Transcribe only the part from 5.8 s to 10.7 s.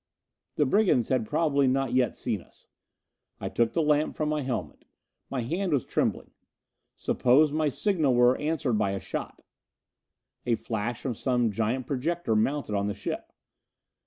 trembling. Suppose my signal were answered by a shot? A